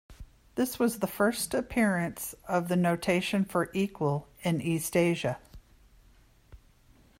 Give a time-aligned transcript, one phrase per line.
[0.55, 5.37] This was the first appearance of the notation for equal in East Asia.